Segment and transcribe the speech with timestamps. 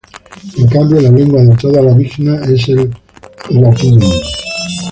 [0.57, 2.91] En cambio la lengua de toda la Mishná es el
[3.51, 3.99] hebreo.